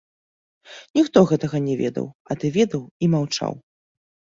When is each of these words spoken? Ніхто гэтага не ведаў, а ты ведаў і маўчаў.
Ніхто 0.99 1.23
гэтага 1.33 1.57
не 1.67 1.75
ведаў, 1.83 2.09
а 2.29 2.41
ты 2.41 2.53
ведаў 2.59 2.83
і 2.89 3.05
маўчаў. 3.15 3.53